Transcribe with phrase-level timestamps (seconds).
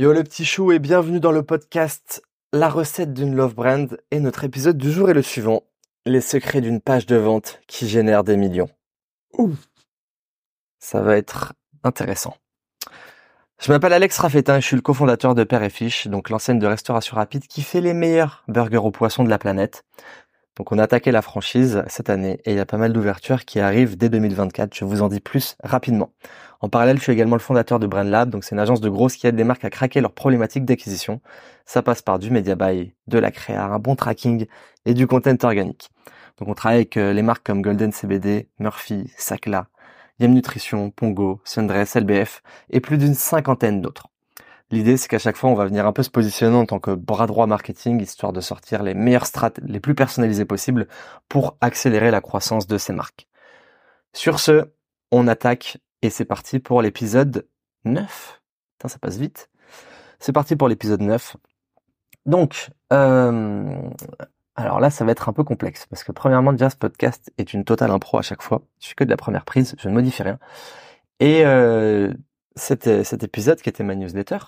[0.00, 2.22] Yo le petit chou et bienvenue dans le podcast
[2.54, 5.64] La recette d'une love brand et notre épisode du jour est le suivant.
[6.06, 8.70] Les secrets d'une page de vente qui génère des millions.
[9.36, 9.52] Ouh.
[10.78, 11.52] Ça va être
[11.84, 12.34] intéressant.
[13.60, 16.58] Je m'appelle Alex Raffetin et je suis le cofondateur de Père et Fiche, donc l'enseigne
[16.58, 19.84] de restauration rapide qui fait les meilleurs burgers au poisson de la planète.
[20.60, 23.46] Donc on a attaqué la franchise cette année et il y a pas mal d'ouvertures
[23.46, 24.74] qui arrivent dès 2024.
[24.74, 26.12] Je vous en dis plus rapidement.
[26.60, 28.90] En parallèle, je suis également le fondateur de Brand Lab, donc c'est une agence de
[28.90, 31.22] grosses qui aide les marques à craquer leurs problématiques d'acquisition.
[31.64, 34.44] Ça passe par du media buy, de la créa, un bon tracking
[34.84, 35.88] et du content organique.
[36.36, 39.68] Donc on travaille avec euh, les marques comme Golden CBD, Murphy, Sacla,
[40.18, 44.09] Yem Nutrition, Pongo, Sundress, LBF et plus d'une cinquantaine d'autres.
[44.70, 46.92] L'idée, c'est qu'à chaque fois, on va venir un peu se positionner en tant que
[46.92, 50.86] bras droit marketing, histoire de sortir les meilleures strates les plus personnalisées possibles
[51.28, 53.26] pour accélérer la croissance de ces marques.
[54.12, 54.70] Sur ce,
[55.10, 57.48] on attaque et c'est parti pour l'épisode
[57.84, 58.40] 9.
[58.78, 59.50] Putain, ça passe vite.
[60.20, 61.36] C'est parti pour l'épisode 9.
[62.26, 63.74] Donc, euh,
[64.54, 67.54] alors là, ça va être un peu complexe parce que premièrement, déjà, ce podcast est
[67.54, 68.62] une totale impro à chaque fois.
[68.80, 70.38] Je fais que de la première prise, je ne modifie rien.
[71.18, 72.14] Et euh,
[72.56, 74.38] cet épisode qui était ma newsletter,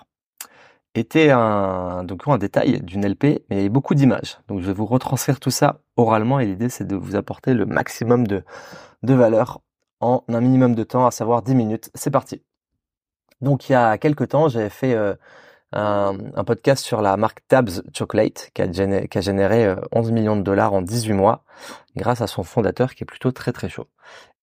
[0.95, 4.39] était un, donc un détail d'une LP, mais beaucoup d'images.
[4.49, 7.67] Donc je vais vous retranscrire tout ça oralement et l'idée c'est de vous apporter le
[7.67, 8.45] maximum de,
[9.03, 9.61] de valeur
[10.01, 11.91] en un minimum de temps, à savoir 10 minutes.
[11.95, 12.43] C'est parti.
[13.41, 15.15] Donc il y a quelques temps, j'avais fait euh,
[15.73, 20.37] un, podcast sur la marque Tabs Chocolate qui a, généré, qui généré 11 euh, millions
[20.37, 21.45] de dollars en 18 mois
[21.97, 23.89] grâce à son fondateur qui est plutôt très très chaud.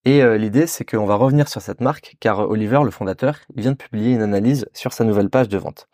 [0.05, 3.61] Et euh, l'idée, c'est qu'on va revenir sur cette marque, car Oliver, le fondateur, il
[3.61, 5.87] vient de publier une analyse sur sa nouvelle page de vente.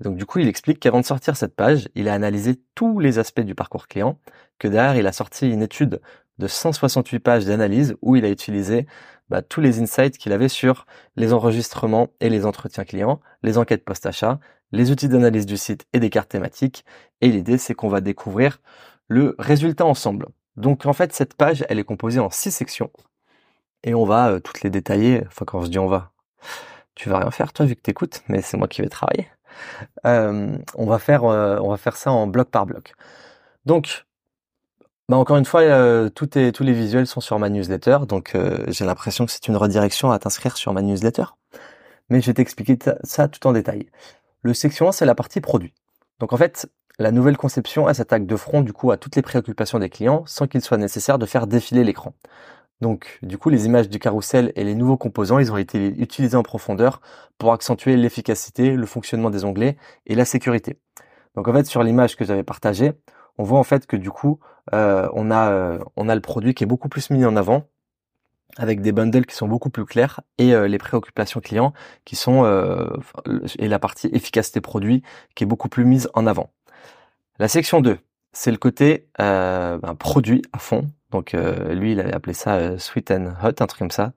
[0.00, 3.18] Donc du coup, il explique qu'avant de sortir cette page, il a analysé tous les
[3.18, 4.18] aspects du parcours client,
[4.58, 6.00] que derrière, il a sorti une étude
[6.38, 8.86] de 168 pages d'analyse où il a utilisé
[9.30, 13.84] bah, tous les insights qu'il avait sur les enregistrements et les entretiens clients, les enquêtes
[13.84, 14.38] post-achat,
[14.72, 16.84] les outils d'analyse du site et des cartes thématiques.
[17.22, 18.58] Et l'idée, c'est qu'on va découvrir
[19.08, 20.26] le résultat ensemble.
[20.56, 22.90] Donc en fait, cette page, elle est composée en six sections
[23.82, 25.22] et on va euh, toutes les détailler.
[25.26, 26.12] Enfin, quand on se dit on va,
[26.94, 29.28] tu vas rien faire toi vu que t'écoutes, mais c'est moi qui vais travailler.
[30.06, 32.94] Euh, on va faire, euh, on va faire ça en bloc par bloc.
[33.64, 34.06] Donc,
[35.08, 38.36] bah encore une fois, euh, tous les visuels sont sur ma newsletter, donc
[38.68, 41.24] j'ai l'impression que c'est une redirection à t'inscrire sur ma newsletter.
[42.10, 43.88] Mais je vais t'expliquer ça tout en détail.
[44.42, 45.74] Le section 1, c'est la partie produit.
[46.20, 46.68] Donc en fait,
[46.98, 50.24] la nouvelle conception, elle s'attaque de front du coup à toutes les préoccupations des clients
[50.26, 52.14] sans qu'il soit nécessaire de faire défiler l'écran.
[52.80, 56.36] Donc, du coup, les images du carrousel et les nouveaux composants, ils ont été utilisés
[56.36, 57.00] en profondeur
[57.38, 59.76] pour accentuer l'efficacité, le fonctionnement des onglets
[60.06, 60.78] et la sécurité.
[61.34, 62.92] Donc, en fait, sur l'image que j'avais partagée,
[63.38, 64.40] on voit en fait que du coup,
[64.72, 67.68] euh, on a euh, on a le produit qui est beaucoup plus mis en avant
[68.56, 72.44] avec des bundles qui sont beaucoup plus clairs et euh, les préoccupations clients qui sont
[73.58, 75.02] et la partie efficacité produit
[75.34, 76.50] qui est beaucoup plus mise en avant.
[77.38, 77.98] La section 2,
[78.32, 80.86] c'est le côté ben, produit à fond.
[81.10, 84.12] Donc euh, lui, il avait appelé ça euh, sweet and hot, un truc comme ça.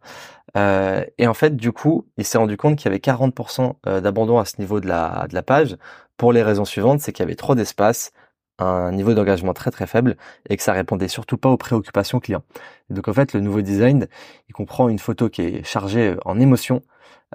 [0.58, 4.40] Euh, et en fait, du coup, il s'est rendu compte qu'il y avait 40% d'abandon
[4.40, 5.78] à ce niveau de la, de la page
[6.18, 8.12] pour les raisons suivantes, c'est qu'il y avait trop d'espace,
[8.58, 10.18] un niveau d'engagement très très faible
[10.50, 12.44] et que ça répondait surtout pas aux préoccupations clients.
[12.90, 14.08] donc en fait, le nouveau design,
[14.50, 16.82] il comprend une photo qui est chargée en émotions,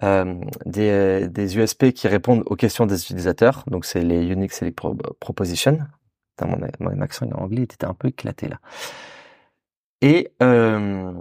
[0.02, 0.34] euh,
[0.66, 4.78] des, des USP qui répondent aux questions des utilisateurs, donc c'est les Unique Select
[5.20, 5.78] Proposition.
[6.42, 8.58] mon, mon accent anglais était un peu éclaté là
[10.04, 11.14] et euh,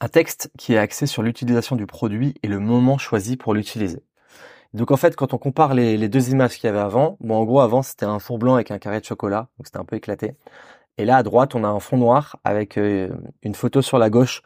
[0.00, 4.04] un texte qui est axé sur l'utilisation du produit et le moment choisi pour l'utiliser.
[4.74, 7.44] Donc en fait, quand on compare les, deux images qu'il y avait avant, bon en
[7.44, 9.96] gros avant c'était un fond blanc avec un carré de chocolat, donc c'était un peu
[9.96, 10.36] éclaté.
[10.98, 13.08] Et là à droite on a un fond noir avec euh,
[13.42, 14.42] une photo sur la gauche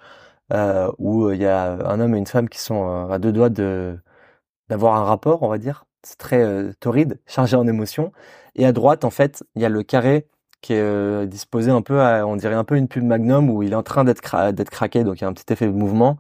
[0.53, 3.51] euh, où il y a un homme et une femme qui sont à deux doigts
[3.51, 5.87] d'avoir un rapport, on va dire.
[6.05, 8.13] C'est très torride, chargé en émotions.
[8.55, 10.29] Et à droite en fait il y a le carré
[10.73, 13.73] est euh, disposé un peu à, on dirait un peu une pub Magnum où il
[13.73, 16.19] est en train d'être craqué, donc il y a un petit effet de mouvement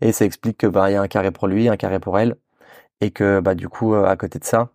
[0.00, 2.18] et ça explique que bah il y a un carré pour lui, un carré pour
[2.18, 2.36] elle
[3.00, 4.70] et que bah du coup euh, à côté de ça,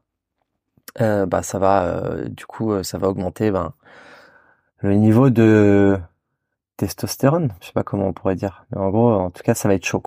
[1.02, 3.74] euh, bah ça va du coup ça va augmenter ben
[4.80, 5.98] le niveau de
[6.78, 9.68] testostérone, je sais pas comment on pourrait dire, mais en gros en tout cas ça
[9.68, 10.04] va être chaud.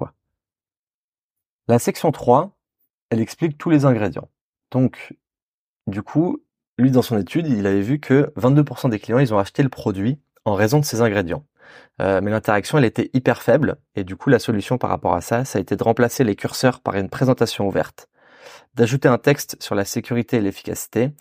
[1.68, 2.52] La section 3,
[3.10, 4.28] elle explique tous les ingrédients.
[4.70, 5.14] Donc
[5.86, 6.42] du coup,
[6.78, 9.68] lui, dans son étude, il avait vu que 22% des clients, ils ont acheté le
[9.68, 11.44] produit en raison de ses ingrédients.
[12.00, 13.76] Euh, mais l'interaction, elle était hyper faible.
[13.94, 16.36] Et du coup, la solution par rapport à ça, ça a été de remplacer les
[16.36, 18.08] curseurs par une présentation ouverte,
[18.74, 21.12] d'ajouter un texte sur la sécurité et l'efficacité,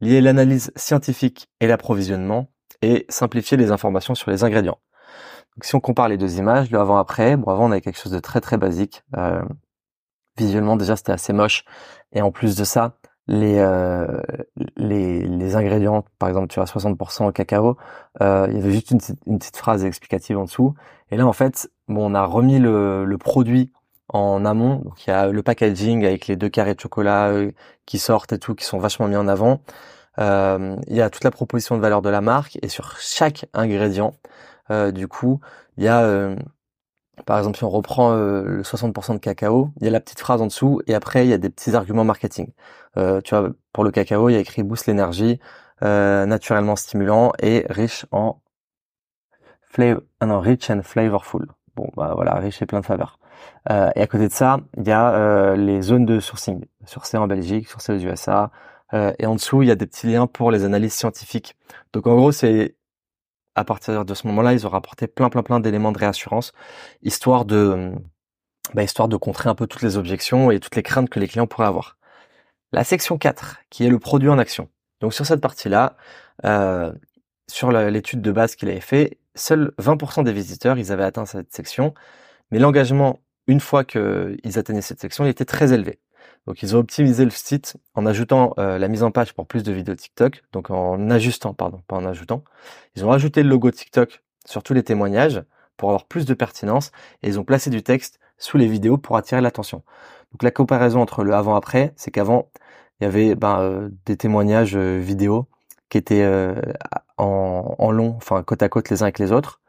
[0.00, 2.50] lier l'analyse scientifique et l'approvisionnement,
[2.82, 4.78] et simplifier les informations sur les ingrédients.
[5.56, 8.12] Donc, si on compare les deux images, le avant-après, bon, avant, on avait quelque chose
[8.12, 9.02] de très très basique.
[9.16, 9.42] Euh,
[10.36, 11.64] visuellement, déjà, c'était assez moche.
[12.12, 14.20] Et en plus de ça, les, euh,
[14.76, 17.76] les, les ingrédients, par exemple, tu as 60% cacao,
[18.20, 20.74] euh, il y avait juste une, une, petite phrase explicative en dessous.
[21.10, 23.72] Et là, en fait, bon, on a remis le, le produit
[24.08, 24.76] en amont.
[24.76, 27.50] Donc, il y a le packaging avec les deux carrés de chocolat euh,
[27.86, 29.60] qui sortent et tout, qui sont vachement mis en avant.
[30.18, 33.46] Euh, il y a toute la proposition de valeur de la marque et sur chaque
[33.54, 34.14] ingrédient,
[34.70, 35.40] euh, du coup,
[35.76, 36.36] il y a
[37.26, 40.20] par exemple, si on reprend euh, le 60% de cacao, il y a la petite
[40.20, 42.52] phrase en dessous et après il y a des petits arguments marketing.
[42.96, 45.40] Euh, tu vois, pour le cacao, il y a écrit boost l'énergie,
[45.82, 48.40] euh, naturellement stimulant et riche en
[49.68, 51.46] flavor, ah non, rich and flavorful.
[51.76, 53.18] Bon, bah voilà, riche et plein de saveurs.
[53.70, 57.16] Euh, et à côté de ça, il y a euh, les zones de sourcing, sourcé
[57.16, 58.50] en Belgique, sourcé aux USA.
[59.18, 61.56] et en dessous, il y a des petits liens pour les analyses scientifiques.
[61.92, 62.76] Donc en gros, c'est
[63.54, 66.52] à partir de ce moment-là, ils ont rapporté plein, plein, plein d'éléments de réassurance,
[67.02, 67.92] histoire de,
[68.74, 71.28] bah, histoire de contrer un peu toutes les objections et toutes les craintes que les
[71.28, 71.96] clients pourraient avoir.
[72.72, 74.68] La section 4, qui est le produit en action.
[75.00, 75.96] Donc sur cette partie-là,
[76.44, 76.92] euh,
[77.48, 81.52] sur l'étude de base qu'il avait fait, seuls 20% des visiteurs, ils avaient atteint cette
[81.52, 81.94] section,
[82.50, 86.00] mais l'engagement, une fois qu'ils atteignaient cette section, il était très élevé.
[86.46, 89.62] Donc ils ont optimisé le site en ajoutant euh, la mise en page pour plus
[89.62, 92.44] de vidéos TikTok, donc en ajustant, pardon, pas en ajoutant.
[92.96, 95.42] Ils ont rajouté le logo TikTok sur tous les témoignages
[95.76, 96.92] pour avoir plus de pertinence
[97.22, 99.82] et ils ont placé du texte sous les vidéos pour attirer l'attention.
[100.32, 102.50] Donc la comparaison entre le avant-après, c'est qu'avant
[103.00, 105.48] il y avait ben, euh, des témoignages euh, vidéo
[105.88, 106.26] qui étaient
[107.18, 109.60] en, en long, enfin côte à côte les uns avec les autres.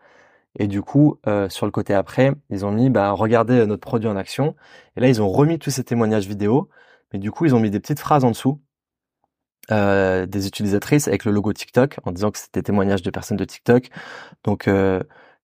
[0.57, 4.07] Et du coup, euh, sur le côté après, ils ont mis, bah, regardez notre produit
[4.07, 4.55] en action.
[4.95, 6.69] Et là, ils ont remis tous ces témoignages vidéo.
[7.13, 8.61] Mais du coup, ils ont mis des petites phrases en dessous
[9.71, 13.45] euh, des utilisatrices avec le logo TikTok en disant que c'était témoignages de personnes de
[13.45, 13.89] TikTok.
[14.43, 15.01] Donc, euh,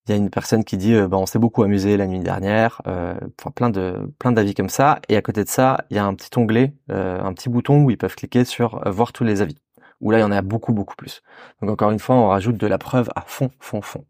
[0.08, 2.82] il y a une personne qui dit, bah, on s'est beaucoup amusé la nuit dernière.
[2.86, 5.00] Enfin, plein de plein d'avis comme ça.
[5.10, 7.92] Et à côté de ça, il y a un petit onglet, un petit bouton où
[7.92, 9.58] ils peuvent cliquer sur voir tous les avis.
[10.00, 11.22] Où là, il y en a beaucoup, beaucoup plus.
[11.62, 14.06] Donc, encore une fois, on rajoute de la preuve à fond, fond, fond.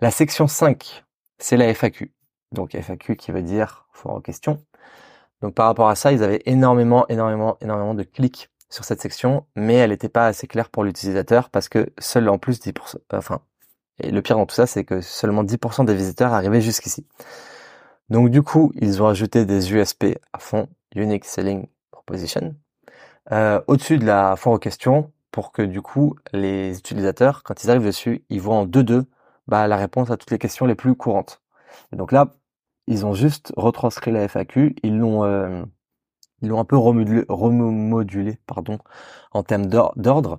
[0.00, 1.04] La section 5,
[1.38, 2.12] c'est la FAQ.
[2.52, 4.62] Donc FAQ qui veut dire foire en question.
[5.40, 9.46] Donc par rapport à ça, ils avaient énormément, énormément, énormément de clics sur cette section,
[9.56, 13.40] mais elle n'était pas assez claire pour l'utilisateur parce que seul en plus 10%, enfin,
[13.98, 17.06] et le pire dans tout ça, c'est que seulement 10% des visiteurs arrivaient jusqu'ici.
[18.10, 22.54] Donc du coup, ils ont ajouté des USP à fond, Unique Selling Proposition,
[23.32, 27.70] euh, au-dessus de la foire aux questions pour que du coup, les utilisateurs, quand ils
[27.70, 29.06] arrivent dessus, ils voient en 2-2
[29.48, 31.42] bah, la réponse à toutes les questions les plus courantes.
[31.92, 32.34] Et donc là,
[32.86, 35.64] ils ont juste retranscrit la FAQ, ils l'ont euh,
[36.42, 38.78] ils l'ont un peu remodulé, remodulé pardon,
[39.32, 40.38] en termes d'ordre.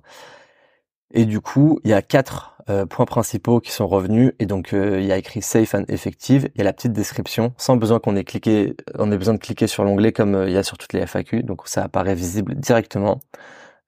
[1.10, 4.32] Et du coup, il y a quatre euh, points principaux qui sont revenus.
[4.38, 6.50] Et donc, euh, il y a écrit safe and effective.
[6.54, 9.38] Il y a la petite description, sans besoin qu'on ait cliqué, on ait besoin de
[9.38, 11.42] cliquer sur l'onglet comme il y a sur toutes les FAQ.
[11.44, 13.20] Donc, ça apparaît visible directement.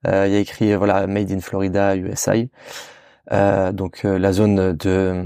[0.05, 2.33] il y a écrit voilà made in Florida, USA.
[3.31, 5.23] Euh, donc euh, la zone de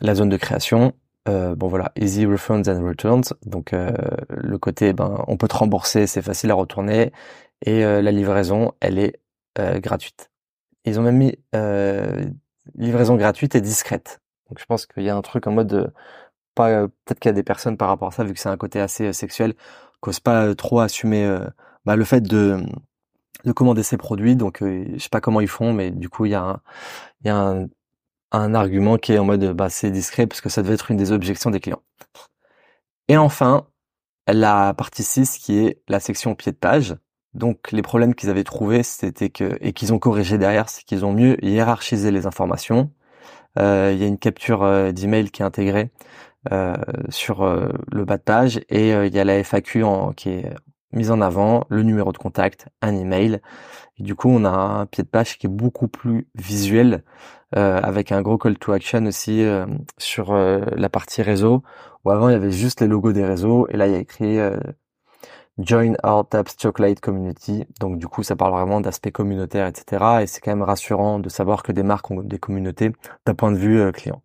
[0.00, 0.94] la zone de création.
[1.28, 3.34] Euh, bon voilà, easy refunds and returns.
[3.44, 7.12] Donc le côté, ben on peut te rembourser, c'est facile à retourner,
[7.64, 9.20] et la livraison, elle est
[9.80, 10.30] gratuite.
[10.84, 11.36] Ils ont même mis
[12.74, 14.20] livraison gratuite et discrète.
[14.48, 15.92] Donc je pense qu'il y a un truc en mode
[16.54, 18.56] pas peut-être qu'il y a des personnes par rapport à ça vu que c'est un
[18.56, 19.54] côté assez sexuel
[20.00, 21.38] qu'osent pas trop assumer
[21.84, 22.62] bah, le fait de
[23.48, 24.36] de commander ces produits.
[24.36, 26.60] Donc, euh, je sais pas comment ils font, mais du coup, il y a un,
[27.24, 27.36] y a
[28.32, 30.96] un, argument qui est en mode, bah, c'est discret parce que ça devait être une
[30.96, 31.82] des objections des clients.
[33.08, 33.66] Et enfin,
[34.28, 36.96] la partie 6 qui est la section pied de page.
[37.34, 41.04] Donc, les problèmes qu'ils avaient trouvés, c'était que, et qu'ils ont corrigé derrière, c'est qu'ils
[41.04, 42.92] ont mieux hiérarchisé les informations.
[43.58, 45.90] Euh, il y a une capture euh, d'email qui est intégrée
[47.10, 50.50] sur le bas de page et il y a la FAQ en, qui est
[50.92, 53.40] mise en avant, le numéro de contact, un email.
[53.98, 57.02] Et du coup, on a un pied de page qui est beaucoup plus visuel,
[57.56, 59.66] euh, avec un gros call to action aussi euh,
[59.96, 61.62] sur euh, la partie réseau,
[62.04, 63.98] où avant il y avait juste les logos des réseaux, et là il y a
[63.98, 64.38] écrit
[65.58, 67.64] Join our Taps Chocolate Community.
[67.80, 70.22] Donc du coup, ça parle vraiment d'aspect communautaire, etc.
[70.22, 72.92] Et c'est quand même rassurant de savoir que des marques ont des communautés
[73.26, 74.22] d'un point de vue client.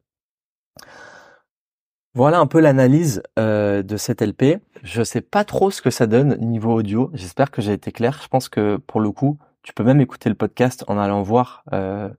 [2.16, 4.60] Voilà un peu l'analyse euh, de cette LP.
[4.84, 7.10] Je sais pas trop ce que ça donne niveau audio.
[7.14, 8.20] J'espère que j'ai été clair.
[8.22, 11.64] Je pense que pour le coup, tu peux même écouter le podcast en allant voir
[11.74, 12.10] euh,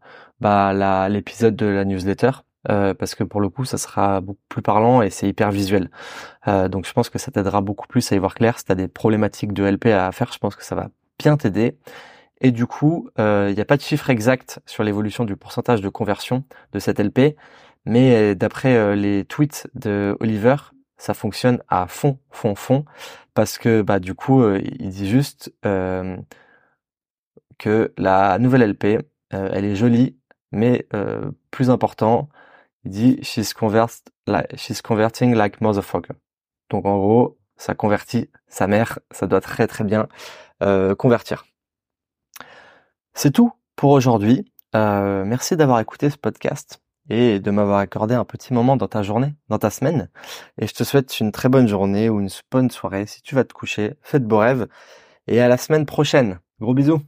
[0.40, 2.32] bah, l'épisode de la newsletter.
[2.70, 5.90] Euh, parce que pour le coup, ça sera beaucoup plus parlant et c'est hyper visuel.
[6.46, 8.58] Donc je pense que ça t'aidera beaucoup plus à y voir clair.
[8.58, 10.88] Si tu des problématiques de LP à faire, je pense que ça va
[11.20, 11.78] bien t'aider.
[12.40, 15.88] Et du coup, il n'y a pas de chiffre exact sur l'évolution du pourcentage de
[15.88, 17.36] conversion de cette LP,
[17.84, 20.56] mais euh, d'après euh, les tweets de Oliver,
[20.96, 22.84] ça fonctionne à fond, fond, fond,
[23.34, 25.52] parce que bah du coup, euh, il dit juste
[27.58, 30.16] que la nouvelle LP, elle est jolie,
[30.52, 30.86] mais
[31.50, 32.28] plus important,
[32.84, 33.54] il dit she's,
[34.56, 36.14] she's converting like motherfucker.
[36.70, 40.08] Donc en gros, ça convertit sa mère, ça doit très très bien
[40.98, 41.46] convertir.
[43.14, 44.52] C'est tout pour aujourd'hui.
[44.74, 49.34] merci d'avoir écouté ce podcast et de m'avoir accordé un petit moment dans ta journée,
[49.48, 50.10] dans ta semaine.
[50.58, 53.06] Et je te souhaite une très bonne journée ou une bonne soirée.
[53.06, 54.66] Si tu vas te coucher, fais de beaux rêves.
[55.28, 56.40] Et à la semaine prochaine.
[56.60, 57.04] Gros bisous.